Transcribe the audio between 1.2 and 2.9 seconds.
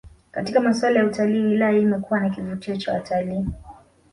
wilaya hii imekuwa na kivutio